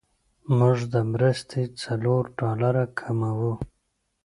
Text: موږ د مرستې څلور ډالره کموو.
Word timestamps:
موږ 0.57 0.77
د 0.93 0.95
مرستې 1.11 1.61
څلور 1.81 2.23
ډالره 2.39 2.85
کموو. 2.99 3.53